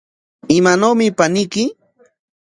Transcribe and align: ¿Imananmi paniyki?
¿Imananmi 0.57 1.07
paniyki? 1.17 1.63